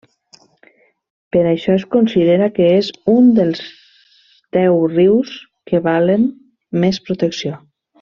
Per 1.35 1.43
això 1.49 1.75
es 1.81 1.85
considera 1.95 2.47
que 2.57 2.71
és 2.79 2.91
un 3.15 3.29
dels 3.41 3.63
deu 4.61 4.81
rius 4.97 5.39
que 5.73 5.87
valen 5.93 6.31
més 6.87 7.05
protecció. 7.11 7.67